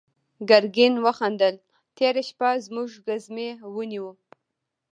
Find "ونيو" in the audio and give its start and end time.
3.73-4.07